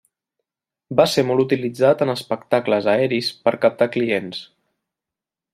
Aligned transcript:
Va 1.01 1.05
ser 1.15 1.23
molt 1.31 1.43
utilitzat 1.43 2.01
en 2.07 2.13
espectacles 2.15 2.91
aeris 2.97 3.31
per 3.45 3.57
captar 3.67 3.93
clients. 3.99 4.45